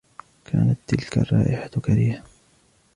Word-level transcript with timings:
كانت 0.45 0.79
تلك 0.87 1.17
الرائحة 1.17 1.67
كريهة. 1.69 2.23